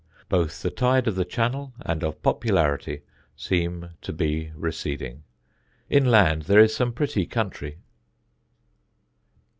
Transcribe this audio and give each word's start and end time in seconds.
Both 0.29 0.63
the 0.63 0.71
tide 0.71 1.07
of 1.07 1.13
the 1.13 1.23
Channel 1.25 1.73
and 1.83 2.03
of 2.03 2.23
popularity 2.23 3.03
seem 3.35 3.91
to 4.01 4.11
be 4.11 4.51
receding. 4.55 5.21
Inland 5.91 6.41
there 6.45 6.59
is 6.59 6.75
some 6.75 6.91
pretty 6.91 7.27
country. 7.27 7.77